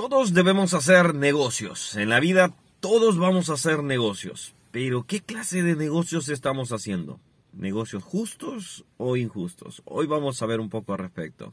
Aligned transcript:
Todos 0.00 0.32
debemos 0.32 0.72
hacer 0.72 1.14
negocios. 1.14 1.94
En 1.94 2.08
la 2.08 2.20
vida 2.20 2.54
todos 2.80 3.18
vamos 3.18 3.50
a 3.50 3.52
hacer 3.52 3.82
negocios. 3.82 4.54
Pero 4.70 5.02
¿qué 5.02 5.20
clase 5.20 5.62
de 5.62 5.76
negocios 5.76 6.30
estamos 6.30 6.72
haciendo? 6.72 7.20
¿Negocios 7.52 8.02
justos 8.02 8.86
o 8.96 9.18
injustos? 9.18 9.82
Hoy 9.84 10.06
vamos 10.06 10.40
a 10.40 10.46
ver 10.46 10.58
un 10.58 10.70
poco 10.70 10.94
al 10.94 11.00
respecto. 11.00 11.52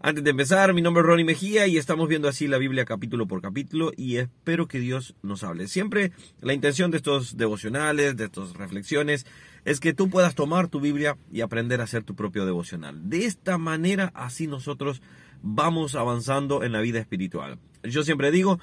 Antes 0.00 0.24
de 0.24 0.30
empezar, 0.30 0.74
mi 0.74 0.82
nombre 0.82 1.02
es 1.02 1.06
Ronnie 1.06 1.24
Mejía 1.24 1.68
y 1.68 1.78
estamos 1.78 2.08
viendo 2.08 2.28
así 2.28 2.48
la 2.48 2.58
Biblia 2.58 2.84
capítulo 2.84 3.28
por 3.28 3.40
capítulo 3.40 3.92
y 3.96 4.16
espero 4.16 4.66
que 4.66 4.80
Dios 4.80 5.14
nos 5.22 5.44
hable. 5.44 5.68
Siempre 5.68 6.10
la 6.40 6.52
intención 6.52 6.90
de 6.90 6.96
estos 6.96 7.36
devocionales, 7.36 8.16
de 8.16 8.24
estas 8.24 8.54
reflexiones, 8.54 9.24
es 9.64 9.78
que 9.78 9.94
tú 9.94 10.10
puedas 10.10 10.34
tomar 10.34 10.66
tu 10.66 10.80
Biblia 10.80 11.16
y 11.30 11.42
aprender 11.42 11.80
a 11.80 11.84
hacer 11.84 12.02
tu 12.02 12.16
propio 12.16 12.44
devocional. 12.44 13.08
De 13.08 13.24
esta 13.24 13.56
manera, 13.56 14.10
así 14.16 14.48
nosotros 14.48 15.00
vamos 15.44 15.94
avanzando 15.94 16.64
en 16.64 16.72
la 16.72 16.80
vida 16.80 16.98
espiritual. 16.98 17.58
Yo 17.82 18.02
siempre 18.02 18.30
digo, 18.30 18.58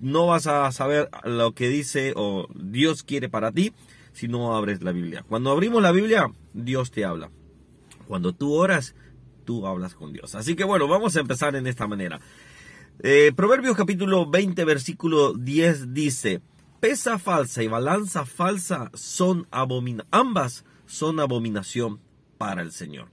no 0.00 0.26
vas 0.26 0.46
a 0.46 0.70
saber 0.70 1.08
lo 1.24 1.52
que 1.52 1.68
dice 1.68 2.12
o 2.14 2.46
Dios 2.54 3.02
quiere 3.02 3.28
para 3.28 3.50
ti 3.50 3.72
si 4.12 4.28
no 4.28 4.54
abres 4.54 4.82
la 4.82 4.92
Biblia. 4.92 5.24
Cuando 5.28 5.50
abrimos 5.50 5.82
la 5.82 5.92
Biblia, 5.92 6.30
Dios 6.52 6.90
te 6.90 7.04
habla. 7.04 7.30
Cuando 8.06 8.34
tú 8.34 8.52
oras, 8.52 8.94
tú 9.44 9.66
hablas 9.66 9.94
con 9.94 10.12
Dios. 10.12 10.34
Así 10.34 10.54
que 10.54 10.64
bueno, 10.64 10.86
vamos 10.86 11.16
a 11.16 11.20
empezar 11.20 11.56
en 11.56 11.66
esta 11.66 11.86
manera. 11.86 12.20
Eh, 13.02 13.32
Proverbios 13.34 13.76
capítulo 13.76 14.28
20, 14.28 14.62
versículo 14.64 15.32
10 15.32 15.94
dice, 15.94 16.42
pesa 16.80 17.18
falsa 17.18 17.62
y 17.62 17.68
balanza 17.68 18.26
falsa 18.26 18.90
son 18.94 19.46
abominación, 19.50 20.08
ambas 20.10 20.64
son 20.86 21.18
abominación 21.18 21.98
para 22.36 22.60
el 22.60 22.72
Señor. 22.72 23.08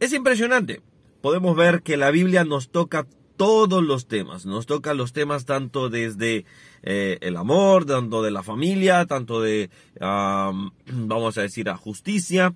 Es 0.00 0.14
impresionante 0.14 0.80
podemos 1.20 1.56
ver 1.56 1.82
que 1.82 1.96
la 1.96 2.10
Biblia 2.10 2.44
nos 2.44 2.70
toca 2.70 3.06
todos 3.36 3.82
los 3.82 4.06
temas, 4.06 4.44
nos 4.44 4.66
toca 4.66 4.92
los 4.92 5.12
temas 5.14 5.46
tanto 5.46 5.88
desde 5.88 6.44
eh, 6.82 7.16
el 7.22 7.36
amor, 7.36 7.86
tanto 7.86 8.22
de 8.22 8.30
la 8.30 8.42
familia, 8.42 9.06
tanto 9.06 9.40
de, 9.40 9.70
vamos 9.98 11.38
a 11.38 11.42
decir, 11.42 11.70
a 11.70 11.76
justicia, 11.76 12.54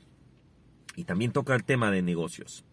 y 0.95 1.05
también 1.05 1.33
toca 1.33 1.55
el 1.55 1.65
tema 1.65 1.91
de 1.91 2.03
negocios. 2.03 2.65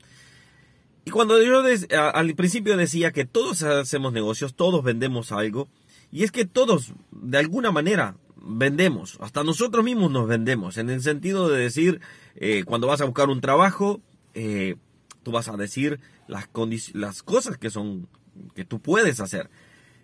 Y 1.05 1.11
cuando 1.11 1.41
yo 1.41 1.63
al 1.97 2.35
principio 2.35 2.77
decía 2.77 3.11
que 3.11 3.25
todos 3.25 3.63
hacemos 3.63 4.13
negocios, 4.13 4.55
todos 4.55 4.83
vendemos 4.83 5.31
algo, 5.31 5.69
y 6.11 6.23
es 6.23 6.31
que 6.31 6.45
todos, 6.45 6.93
de 7.11 7.37
alguna 7.37 7.71
manera, 7.71 8.17
vendemos, 8.35 9.17
hasta 9.21 9.43
nosotros 9.43 9.83
mismos 9.85 10.11
nos 10.11 10.27
vendemos, 10.27 10.77
en 10.77 10.89
el 10.89 11.01
sentido 11.01 11.47
de 11.47 11.61
decir, 11.61 12.01
eh, 12.35 12.63
cuando 12.65 12.87
vas 12.87 13.01
a 13.01 13.05
buscar 13.05 13.29
un 13.29 13.39
trabajo, 13.39 14.01
eh, 14.33 14.75
tú 15.23 15.31
vas 15.31 15.47
a 15.47 15.57
decir 15.57 15.99
las, 16.27 16.49
las 16.93 17.23
cosas 17.23 17.57
que 17.57 17.69
son, 17.69 18.07
que 18.55 18.65
tú 18.65 18.79
puedes 18.79 19.19
hacer. 19.19 19.49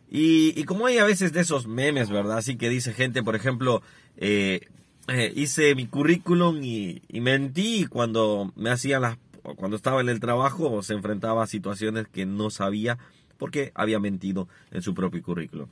Y, 0.10 0.64
como 0.64 0.86
hay 0.86 1.00
a 1.00 1.04
veces 1.04 1.34
de 1.34 1.42
esos 1.42 1.68
memes, 1.68 2.10
¿verdad? 2.10 2.38
Así 2.38 2.56
que 2.56 2.70
dice 2.70 2.94
gente, 2.94 3.24
por 3.24 3.36
ejemplo, 3.36 3.82
eh, 4.16 4.62
eh, 5.10 5.34
hice 5.36 5.76
mi 5.76 5.88
currículum 5.88 6.64
y, 6.64 7.02
mentí 7.12 7.86
cuando 7.86 8.54
me 8.56 8.70
hacía 8.70 9.00
las, 9.00 9.18
cuando 9.58 9.76
estaba 9.76 10.02
en 10.02 10.10
el 10.10 10.20
trabajo 10.20 10.82
se 10.82 10.94
enfrentaba 10.94 11.44
a 11.44 11.48
situaciones 11.48 12.08
que 12.08 12.26
no 12.26 12.50
sabía 12.50 12.98
porque 13.38 13.72
había 13.76 14.00
mentido 14.00 14.48
en 14.72 14.82
su 14.82 14.94
propio 14.94 15.22
currículum. 15.22 15.68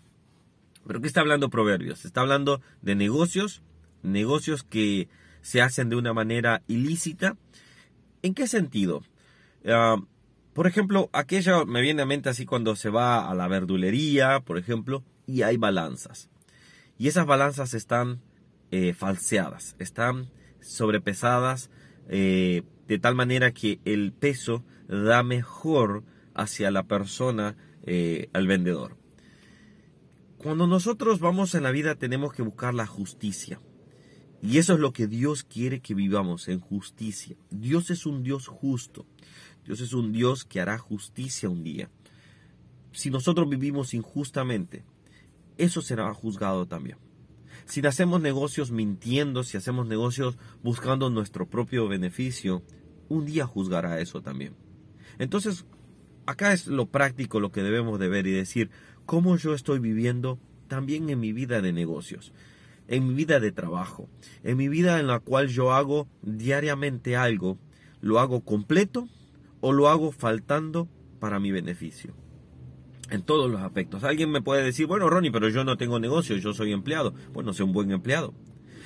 Pero 0.86 1.02
¿qué 1.02 1.08
está 1.08 1.22
hablando 1.22 1.50
Proverbios? 1.50 2.06
Está 2.06 2.22
hablando 2.22 2.62
de 2.82 2.96
negocios, 2.96 3.62
negocios 4.04 4.64
que 4.64 5.08
se 5.42 5.62
hacen 5.62 5.90
de 5.90 5.96
una 5.96 6.14
manera 6.14 6.62
ilícita. 6.68 7.38
¿En 8.22 8.34
qué 8.34 8.48
sentido? 8.48 9.02
Ah, 9.68 9.98
por 10.54 10.68
ejemplo, 10.68 11.10
aquella 11.12 11.66
me 11.66 11.82
viene 11.82 12.04
a 12.04 12.06
mente 12.06 12.30
así 12.30 12.46
cuando 12.46 12.76
se 12.76 12.90
va 12.90 13.30
a 13.30 13.36
la 13.36 13.48
verdulería, 13.48 14.40
por 14.40 14.58
ejemplo, 14.58 15.04
y 15.28 15.42
hay 15.42 15.58
balanzas. 15.58 16.30
Y 16.98 17.08
esas 17.08 17.26
balanzas 17.26 17.74
están 17.74 18.22
eh, 18.72 18.94
falseadas, 18.94 19.76
están 19.80 20.30
sobrepesadas 20.62 21.70
eh, 22.08 22.64
de 22.88 23.00
tal 23.00 23.16
manera 23.16 23.52
que 23.52 23.80
el 23.86 24.14
peso 24.14 24.64
da 24.88 25.24
mejor 25.24 26.04
hacia 26.34 26.72
la 26.72 26.84
persona, 26.84 27.56
eh, 27.84 28.30
al 28.34 28.48
vendedor. 28.48 28.98
Cuando 30.38 30.68
nosotros 30.68 31.20
vamos 31.20 31.56
en 31.56 31.64
la 31.64 31.72
vida 31.72 31.96
tenemos 31.96 32.34
que 32.34 32.44
buscar 32.44 32.74
la 32.74 32.86
justicia. 32.86 33.60
Y 34.42 34.60
eso 34.60 34.74
es 34.74 34.80
lo 34.80 34.94
que 34.94 35.08
Dios 35.08 35.44
quiere 35.44 35.80
que 35.80 35.96
vivamos 35.96 36.48
en 36.50 36.60
justicia. 36.60 37.36
Dios 37.50 37.90
es 37.90 38.06
un 38.06 38.22
Dios 38.22 38.48
justo. 38.48 39.08
Dios 39.66 39.82
es 39.82 39.94
un 39.94 40.12
Dios 40.12 40.46
que 40.46 40.62
hará 40.62 40.78
justicia 40.78 41.50
un 41.50 41.64
día. 41.64 41.90
Si 42.92 43.10
nosotros 43.10 43.50
vivimos 43.50 43.94
injustamente, 43.94 44.84
eso 45.58 45.82
será 45.82 46.14
juzgado 46.14 46.68
también. 46.68 46.98
Si 47.66 47.86
hacemos 47.86 48.22
negocios 48.22 48.72
mintiendo, 48.72 49.44
si 49.44 49.58
hacemos 49.58 49.88
negocios 49.88 50.38
buscando 50.62 51.10
nuestro 51.10 51.50
propio 51.50 51.88
beneficio, 51.88 52.62
un 53.10 53.26
día 53.26 53.48
juzgará 53.48 54.00
eso 54.00 54.22
también. 54.22 54.56
Entonces, 55.18 55.66
acá 56.26 56.54
es 56.54 56.68
lo 56.68 56.88
práctico 56.88 57.40
lo 57.40 57.52
que 57.52 57.64
debemos 57.64 58.00
de 58.00 58.08
ver 58.08 58.28
y 58.28 58.32
decir 58.32 58.70
cómo 59.06 59.36
yo 59.38 59.54
estoy 59.54 59.80
viviendo 59.80 60.40
también 60.68 61.10
en 61.10 61.20
mi 61.20 61.34
vida 61.34 61.62
de 61.62 61.74
negocios, 61.74 62.34
en 62.88 63.08
mi 63.08 63.14
vida 63.16 63.40
de 63.40 63.52
trabajo, 63.52 64.10
en 64.44 64.58
mi 64.58 64.68
vida 64.68 65.00
en 65.00 65.08
la 65.08 65.20
cual 65.20 65.48
yo 65.48 65.74
hago 65.74 66.08
diariamente 66.22 67.16
algo, 67.16 67.58
lo 68.02 68.20
hago 68.20 68.42
completo 68.42 69.08
o 69.66 69.74
lo 69.74 69.90
hago 69.90 70.12
faltando 70.12 70.88
para 71.20 71.40
mi 71.40 71.52
beneficio. 71.52 72.14
En 73.10 73.24
todos 73.24 73.50
los 73.50 73.62
aspectos. 73.62 74.04
Alguien 74.04 74.30
me 74.30 74.44
puede 74.44 74.64
decir, 74.64 74.86
bueno, 74.86 75.10
Ronnie, 75.10 75.32
pero 75.32 75.50
yo 75.50 75.64
no 75.64 75.76
tengo 75.76 76.00
negocio, 76.00 76.38
yo 76.38 76.54
soy 76.54 76.72
empleado. 76.72 77.16
Bueno, 77.34 77.52
sé 77.52 77.64
un 77.64 77.74
buen 77.74 77.90
empleado. 77.90 78.36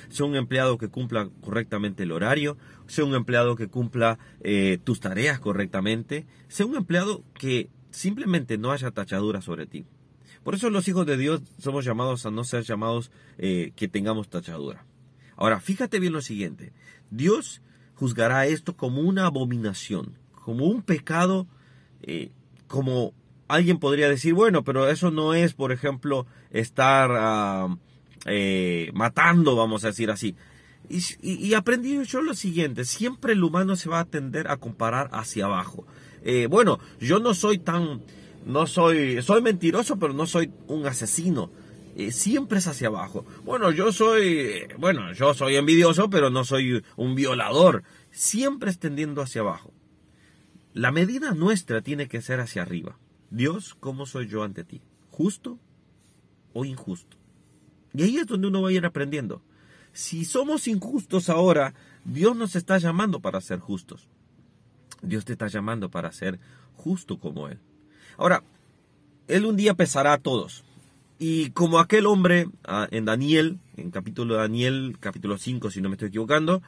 Sé 0.08 0.22
un 0.22 0.36
empleado 0.36 0.78
que 0.78 0.88
cumpla 0.88 1.28
correctamente 1.42 2.04
el 2.04 2.12
horario, 2.12 2.56
sé 2.86 3.02
un 3.02 3.14
empleado 3.14 3.56
que 3.56 3.68
cumpla 3.68 4.18
eh, 4.40 4.78
tus 4.82 5.00
tareas 5.00 5.38
correctamente, 5.38 6.26
sé 6.48 6.64
un 6.64 6.76
empleado 6.76 7.24
que 7.34 7.68
simplemente 7.90 8.56
no 8.56 8.72
haya 8.72 8.90
tachadura 8.90 9.42
sobre 9.42 9.66
ti. 9.66 9.84
Por 10.42 10.54
eso 10.54 10.70
los 10.70 10.88
hijos 10.88 11.04
de 11.04 11.18
Dios 11.18 11.42
somos 11.58 11.84
llamados 11.84 12.24
a 12.24 12.30
no 12.30 12.42
ser 12.42 12.62
llamados 12.62 13.10
eh, 13.36 13.72
que 13.76 13.86
tengamos 13.86 14.30
tachadura. 14.30 14.86
Ahora, 15.36 15.60
fíjate 15.60 16.00
bien 16.00 16.14
lo 16.14 16.22
siguiente. 16.22 16.72
Dios 17.10 17.60
juzgará 17.96 18.46
esto 18.46 18.78
como 18.78 19.02
una 19.02 19.26
abominación, 19.26 20.18
como 20.50 20.66
un 20.66 20.82
pecado, 20.82 21.46
eh, 22.02 22.32
como 22.66 23.14
alguien 23.46 23.78
podría 23.78 24.08
decir, 24.08 24.34
bueno, 24.34 24.64
pero 24.64 24.88
eso 24.88 25.12
no 25.12 25.32
es, 25.32 25.54
por 25.54 25.70
ejemplo, 25.70 26.26
estar 26.50 27.68
eh, 28.26 28.90
matando, 28.92 29.54
vamos 29.54 29.84
a 29.84 29.88
decir 29.88 30.10
así. 30.10 30.34
Y, 30.88 31.04
y, 31.22 31.54
aprendí 31.54 32.04
yo 32.04 32.20
lo 32.20 32.34
siguiente, 32.34 32.84
siempre 32.84 33.34
el 33.34 33.44
humano 33.44 33.76
se 33.76 33.88
va 33.88 34.00
a 34.00 34.06
tender 34.06 34.48
a 34.48 34.56
comparar 34.56 35.08
hacia 35.12 35.44
abajo. 35.44 35.86
Eh, 36.24 36.48
bueno, 36.50 36.80
yo 36.98 37.20
no 37.20 37.32
soy 37.32 37.58
tan, 37.58 38.02
no 38.44 38.66
soy, 38.66 39.22
soy 39.22 39.42
mentiroso, 39.42 40.00
pero 40.00 40.14
no 40.14 40.26
soy 40.26 40.50
un 40.66 40.84
asesino. 40.84 41.52
siempre 42.10 42.58
es 42.58 42.66
hacia 42.66 42.88
abajo. 42.88 43.24
Bueno, 43.44 43.70
yo 43.70 43.92
soy, 43.92 44.64
bueno, 44.78 45.12
yo 45.12 45.32
soy 45.32 45.54
envidioso, 45.54 46.10
pero 46.10 46.28
no 46.28 46.42
soy 46.44 46.82
un 46.96 47.14
violador. 47.14 47.84
Siempre 48.10 48.70
es 48.70 48.80
tendiendo 48.80 49.22
hacia 49.22 49.42
abajo. 49.42 49.72
La 50.72 50.92
medida 50.92 51.32
nuestra 51.34 51.82
tiene 51.82 52.08
que 52.08 52.22
ser 52.22 52.40
hacia 52.40 52.62
arriba. 52.62 52.96
Dios, 53.30 53.76
¿cómo 53.80 54.06
soy 54.06 54.28
yo 54.28 54.44
ante 54.44 54.64
ti? 54.64 54.80
¿Justo 55.10 55.58
o 56.52 56.64
injusto? 56.64 57.16
Y 57.92 58.02
ahí 58.02 58.16
es 58.18 58.26
donde 58.26 58.48
uno 58.48 58.62
va 58.62 58.68
a 58.68 58.72
ir 58.72 58.86
aprendiendo. 58.86 59.42
Si 59.92 60.24
somos 60.24 60.68
injustos 60.68 61.28
ahora, 61.28 61.74
Dios 62.04 62.36
nos 62.36 62.54
está 62.54 62.78
llamando 62.78 63.20
para 63.20 63.40
ser 63.40 63.58
justos. 63.58 64.08
Dios 65.02 65.24
te 65.24 65.32
está 65.32 65.48
llamando 65.48 65.90
para 65.90 66.12
ser 66.12 66.38
justo 66.76 67.18
como 67.18 67.48
Él. 67.48 67.58
Ahora, 68.16 68.42
Él 69.26 69.46
un 69.46 69.56
día 69.56 69.74
pesará 69.74 70.12
a 70.12 70.18
todos. 70.18 70.64
Y 71.18 71.50
como 71.50 71.80
aquel 71.80 72.06
hombre 72.06 72.48
ah, 72.64 72.88
en 72.90 73.04
Daniel, 73.04 73.58
en 73.76 73.90
capítulo 73.90 74.36
Daniel, 74.36 74.96
capítulo 75.00 75.36
5, 75.36 75.70
si 75.70 75.80
no 75.80 75.88
me 75.88 75.94
estoy 75.94 76.08
equivocando, 76.08 76.62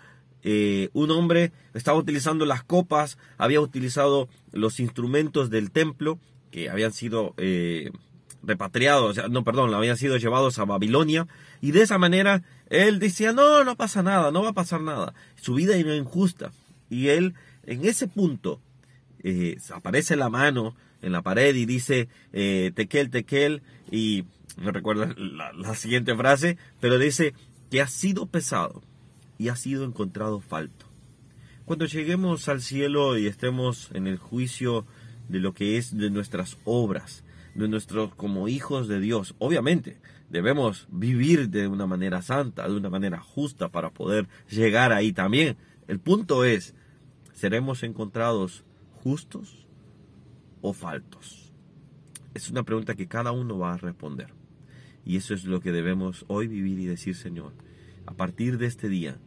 eh, 0.45 0.91
un 0.93 1.11
hombre 1.11 1.53
estaba 1.75 1.99
utilizando 1.99 2.45
las 2.47 2.65
copas, 2.65 3.19
había 3.39 3.61
utilizado 3.61 4.29
los 4.53 4.81
instrumentos 4.81 5.51
del 5.51 5.71
templo 5.71 6.19
que 6.51 6.69
habían 6.69 6.93
sido 6.93 7.35
eh, 7.37 7.91
repatriados, 8.43 9.31
no, 9.31 9.45
perdón, 9.45 9.73
habían 9.73 9.97
sido 9.97 10.17
llevados 10.17 10.59
a 10.59 10.65
Babilonia, 10.65 11.29
y 11.61 11.71
de 11.71 11.83
esa 11.83 11.97
manera 11.97 12.43
él 12.69 12.99
decía, 12.99 13.33
no, 13.33 13.65
no 13.65 13.77
pasa 13.77 14.03
nada, 14.03 14.33
no 14.33 14.43
va 14.43 14.51
a 14.51 14.55
pasar 14.55 14.81
nada, 14.81 15.15
su 15.41 15.55
vida 15.55 15.77
era 15.77 15.95
injusta, 15.95 16.53
y 16.91 17.09
él 17.09 17.35
en 17.65 17.85
ese 17.85 18.09
punto 18.09 18.61
eh, 19.23 19.59
aparece 19.73 20.17
la 20.17 20.29
mano 20.29 20.75
en 21.01 21.13
la 21.13 21.23
pared 21.23 21.55
y 21.55 21.67
dice, 21.67 22.09
tequel, 22.33 23.11
tequel, 23.11 23.63
y 23.91 24.25
no 24.57 24.71
recuerdo 24.73 25.07
la 25.17 25.75
siguiente 25.75 26.15
frase, 26.15 26.59
pero 26.81 26.99
dice 26.99 27.35
que 27.71 27.81
ha 27.81 27.89
sido 27.89 28.27
pesado 28.27 28.83
y 29.39 29.49
ha 29.49 29.57
sido 29.57 29.85
encontrado 29.85 30.41
falto. 30.41 30.87
Cuando 31.65 31.87
lleguemos 31.87 32.49
al 32.49 32.61
cielo 32.61 33.17
y 33.17 33.27
estemos 33.27 33.91
en 33.95 34.07
el 34.07 34.19
juicio 34.19 34.85
de 35.29 35.41
lo 35.41 35.55
que 35.55 35.79
es 35.79 35.97
de 35.97 36.11
nuestras 36.11 36.59
obras, 36.65 37.25
de 37.55 37.69
nuestros 37.69 38.15
como 38.15 38.49
hijos 38.49 38.89
de 38.89 39.01
Dios. 39.01 39.35
Obviamente, 39.39 39.99
debemos 40.31 40.89
vivir 40.91 41.51
de 41.51 41.69
una 41.69 41.87
manera 41.87 42.23
santa, 42.23 42.69
de 42.69 42.77
una 42.77 42.91
manera 42.91 43.21
justa 43.21 43.69
para 43.69 43.91
poder 43.91 44.29
llegar 44.51 44.93
ahí 44.93 45.13
también. 45.13 45.57
El 45.89 46.01
punto 46.01 46.45
es, 46.45 46.75
¿seremos 47.35 47.83
encontrados 47.83 48.65
justos 49.03 49.67
o 50.61 50.73
faltos? 50.73 51.53
Es 52.35 52.51
una 52.51 52.63
pregunta 52.63 52.95
que 52.95 53.09
cada 53.09 53.33
uno 53.33 53.59
va 53.59 53.75
a 53.75 53.79
responder. 53.79 54.29
Y 55.05 55.17
eso 55.17 55.35
es 55.35 55.45
lo 55.45 55.61
que 55.61 55.73
debemos 55.73 56.25
hoy 56.29 56.47
vivir 56.47 56.79
y 56.79 56.87
decir, 56.87 57.15
Señor, 57.15 57.53
a 58.07 58.15
partir 58.15 58.59
de 58.59 58.67
este 58.67 58.89
día 58.89 59.19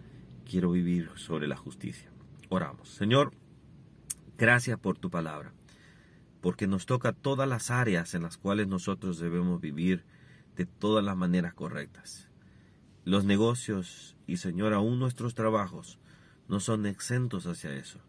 quiero 0.50 0.72
vivir 0.72 1.10
sobre 1.16 1.48
la 1.48 1.58
justicia. 1.58 2.10
Oramos. 2.50 2.90
Señor, 2.90 3.34
gracias 4.38 4.80
por 4.80 4.98
tu 4.98 5.10
palabra, 5.10 5.54
porque 6.42 6.68
nos 6.68 6.86
toca 6.86 7.14
todas 7.14 7.48
las 7.48 7.72
áreas 7.72 8.14
en 8.14 8.24
las 8.24 8.38
cuales 8.38 8.68
nosotros 8.68 9.20
debemos 9.20 9.62
vivir 9.62 10.04
de 10.56 10.66
todas 10.66 11.04
las 11.04 11.18
maneras 11.18 11.54
correctas. 11.54 12.30
Los 13.04 13.26
negocios 13.26 14.16
y, 14.28 14.38
Señor, 14.38 14.74
aún 14.74 15.00
nuestros 15.00 15.36
trabajos 15.36 16.00
no 16.48 16.60
son 16.60 16.86
exentos 16.86 17.46
hacia 17.46 17.76
eso. 17.76 18.00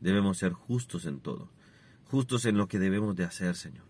Debemos 0.00 0.38
ser 0.38 0.52
justos 0.52 1.06
en 1.06 1.20
todo, 1.20 1.50
justos 2.04 2.44
en 2.44 2.56
lo 2.56 2.68
que 2.68 2.78
debemos 2.78 3.16
de 3.16 3.24
hacer, 3.24 3.56
Señor. 3.56 3.84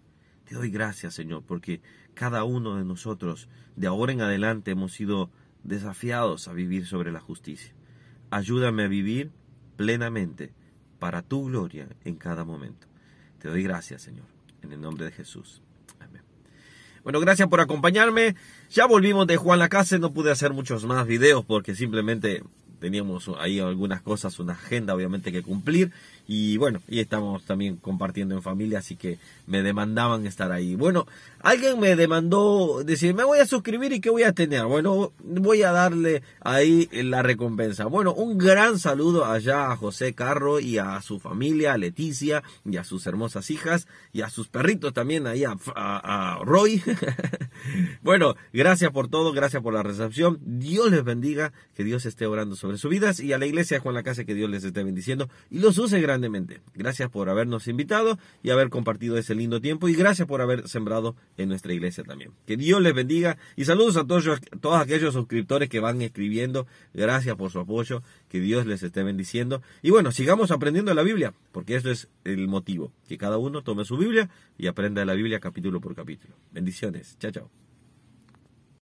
Te 0.44 0.54
doy 0.54 0.70
gracias, 0.70 1.14
Señor, 1.14 1.42
porque 1.44 1.80
cada 2.14 2.44
uno 2.44 2.76
de 2.76 2.84
nosotros 2.84 3.48
de 3.74 3.88
ahora 3.88 4.12
en 4.12 4.20
adelante 4.20 4.70
hemos 4.70 4.92
sido 4.92 5.30
desafiados 5.66 6.48
a 6.48 6.52
vivir 6.52 6.86
sobre 6.86 7.12
la 7.12 7.20
justicia. 7.20 7.72
Ayúdame 8.30 8.84
a 8.84 8.88
vivir 8.88 9.30
plenamente 9.76 10.52
para 10.98 11.22
tu 11.22 11.46
gloria 11.46 11.88
en 12.04 12.16
cada 12.16 12.44
momento. 12.44 12.86
Te 13.38 13.48
doy 13.48 13.62
gracias, 13.62 14.02
Señor, 14.02 14.26
en 14.62 14.72
el 14.72 14.80
nombre 14.80 15.04
de 15.04 15.12
Jesús. 15.12 15.62
Amén. 16.00 16.22
Bueno, 17.04 17.20
gracias 17.20 17.48
por 17.48 17.60
acompañarme. 17.60 18.34
Ya 18.70 18.86
volvimos 18.86 19.26
de 19.26 19.36
Juan 19.36 19.58
la 19.58 19.68
Casa, 19.68 19.98
no 19.98 20.12
pude 20.12 20.30
hacer 20.30 20.52
muchos 20.52 20.84
más 20.84 21.06
videos 21.06 21.44
porque 21.44 21.74
simplemente 21.74 22.42
teníamos 22.80 23.30
ahí 23.38 23.60
algunas 23.60 24.02
cosas, 24.02 24.38
una 24.38 24.52
agenda 24.54 24.94
obviamente 24.94 25.32
que 25.32 25.42
cumplir 25.42 25.92
y 26.28 26.56
bueno, 26.56 26.82
y 26.88 26.98
estamos 26.98 27.44
también 27.44 27.76
compartiendo 27.76 28.34
en 28.34 28.42
familia, 28.42 28.80
así 28.80 28.96
que 28.96 29.18
me 29.46 29.62
demandaban 29.62 30.26
estar 30.26 30.50
ahí. 30.50 30.74
Bueno, 30.74 31.06
alguien 31.40 31.78
me 31.78 31.94
demandó 31.94 32.82
decir, 32.84 33.14
me 33.14 33.22
voy 33.22 33.38
a 33.38 33.46
suscribir 33.46 33.92
y 33.92 34.00
qué 34.00 34.10
voy 34.10 34.24
a 34.24 34.32
tener. 34.32 34.64
Bueno, 34.64 35.12
voy 35.22 35.62
a 35.62 35.70
darle 35.70 36.22
ahí 36.40 36.88
la 36.90 37.22
recompensa. 37.22 37.86
Bueno, 37.86 38.12
un 38.12 38.38
gran 38.38 38.80
saludo 38.80 39.24
allá 39.24 39.70
a 39.70 39.76
José 39.76 40.14
Carro 40.14 40.58
y 40.58 40.78
a 40.78 41.00
su 41.00 41.20
familia, 41.20 41.74
a 41.74 41.78
Leticia 41.78 42.42
y 42.64 42.76
a 42.76 42.82
sus 42.82 43.06
hermosas 43.06 43.48
hijas 43.52 43.86
y 44.12 44.22
a 44.22 44.28
sus 44.28 44.48
perritos 44.48 44.92
también 44.92 45.28
ahí 45.28 45.44
a, 45.44 45.56
a 45.76 46.40
Roy. 46.44 46.82
bueno, 48.02 48.34
gracias 48.52 48.90
por 48.90 49.06
todo, 49.06 49.32
gracias 49.32 49.62
por 49.62 49.74
la 49.74 49.84
recepción. 49.84 50.40
Dios 50.42 50.90
les 50.90 51.04
bendiga, 51.04 51.52
que 51.76 51.84
Dios 51.84 52.04
esté 52.04 52.26
orando 52.26 52.56
sobre 52.56 52.65
sus 52.76 52.90
vidas 52.90 53.20
y 53.20 53.32
a 53.32 53.38
la 53.38 53.46
iglesia 53.46 53.80
Juan 53.80 53.94
la 53.94 54.02
Casa 54.02 54.24
que 54.24 54.34
Dios 54.34 54.50
les 54.50 54.64
esté 54.64 54.82
bendiciendo 54.82 55.28
y 55.50 55.60
los 55.60 55.78
use 55.78 56.00
grandemente. 56.00 56.60
Gracias 56.74 57.10
por 57.10 57.28
habernos 57.28 57.68
invitado 57.68 58.18
y 58.42 58.50
haber 58.50 58.68
compartido 58.68 59.16
ese 59.16 59.34
lindo 59.34 59.60
tiempo 59.60 59.88
y 59.88 59.94
gracias 59.94 60.26
por 60.26 60.40
haber 60.40 60.68
sembrado 60.68 61.16
en 61.36 61.48
nuestra 61.48 61.72
iglesia 61.72 62.04
también. 62.04 62.32
Que 62.46 62.56
Dios 62.56 62.80
les 62.80 62.94
bendiga 62.94 63.38
y 63.56 63.64
saludos 63.64 63.96
a 63.96 64.06
todos, 64.06 64.40
todos 64.60 64.80
aquellos 64.80 65.14
suscriptores 65.14 65.68
que 65.68 65.80
van 65.80 66.02
escribiendo. 66.02 66.66
Gracias 66.92 67.36
por 67.36 67.50
su 67.50 67.60
apoyo, 67.60 68.02
que 68.28 68.40
Dios 68.40 68.66
les 68.66 68.82
esté 68.82 69.02
bendiciendo. 69.02 69.62
Y 69.82 69.90
bueno, 69.90 70.12
sigamos 70.12 70.50
aprendiendo 70.50 70.92
la 70.94 71.02
Biblia, 71.02 71.34
porque 71.52 71.76
eso 71.76 71.90
es 71.90 72.08
el 72.24 72.48
motivo, 72.48 72.92
que 73.08 73.18
cada 73.18 73.38
uno 73.38 73.62
tome 73.62 73.84
su 73.84 73.96
Biblia 73.96 74.28
y 74.58 74.66
aprenda 74.66 75.04
la 75.04 75.14
Biblia 75.14 75.40
capítulo 75.40 75.80
por 75.80 75.94
capítulo. 75.94 76.34
Bendiciones. 76.52 77.16
Chao, 77.18 77.30
chao. 77.30 77.65